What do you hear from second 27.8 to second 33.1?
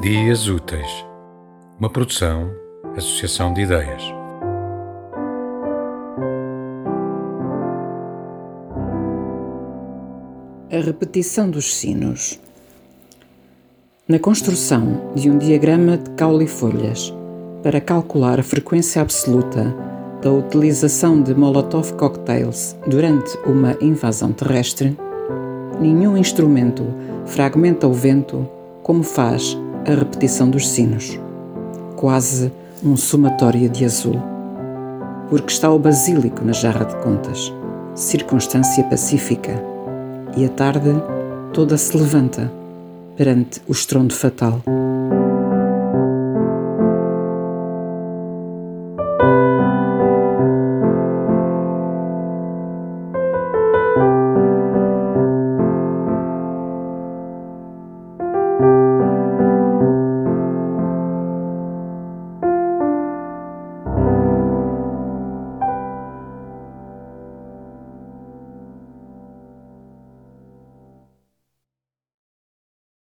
o vento como faz a repetição dos sinos, quase um